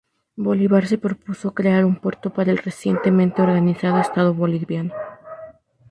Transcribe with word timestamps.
Bolívar 0.35 0.87
se 0.87 0.97
propuso 0.97 1.53
crear 1.53 1.85
un 1.85 1.95
puerto 1.95 2.33
para 2.33 2.49
el 2.49 2.57
recientemente 2.57 3.43
organizado 3.43 3.99
estado 3.99 4.33
boliviano. 4.33 4.95